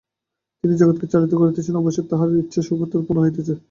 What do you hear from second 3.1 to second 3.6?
হইতেছে।